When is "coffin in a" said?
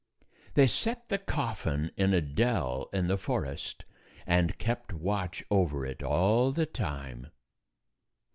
1.19-2.21